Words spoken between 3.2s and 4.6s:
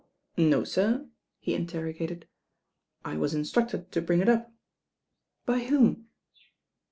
instructed tn bring it up."